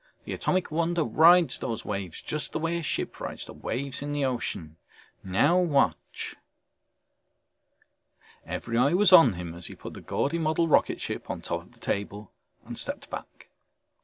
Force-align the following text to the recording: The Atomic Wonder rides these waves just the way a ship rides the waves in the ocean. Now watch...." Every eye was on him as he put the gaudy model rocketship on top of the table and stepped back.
The 0.25 0.33
Atomic 0.33 0.71
Wonder 0.71 1.03
rides 1.03 1.59
these 1.59 1.85
waves 1.85 2.23
just 2.23 2.53
the 2.53 2.59
way 2.59 2.79
a 2.79 2.81
ship 2.81 3.19
rides 3.19 3.45
the 3.45 3.53
waves 3.53 4.01
in 4.01 4.13
the 4.13 4.25
ocean. 4.25 4.77
Now 5.23 5.59
watch...." 5.59 6.35
Every 8.43 8.79
eye 8.79 8.93
was 8.95 9.13
on 9.13 9.33
him 9.33 9.53
as 9.53 9.67
he 9.67 9.75
put 9.75 9.93
the 9.93 10.01
gaudy 10.01 10.39
model 10.39 10.67
rocketship 10.67 11.29
on 11.29 11.41
top 11.43 11.61
of 11.61 11.71
the 11.73 11.79
table 11.79 12.31
and 12.65 12.79
stepped 12.79 13.11
back. 13.11 13.49